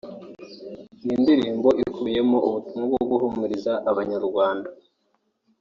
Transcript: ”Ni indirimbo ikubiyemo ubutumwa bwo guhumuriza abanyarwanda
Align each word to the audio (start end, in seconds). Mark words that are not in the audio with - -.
”Ni 1.03 1.11
indirimbo 1.17 1.69
ikubiyemo 1.83 2.37
ubutumwa 2.47 2.85
bwo 2.95 3.03
guhumuriza 3.11 3.73
abanyarwanda 3.89 4.69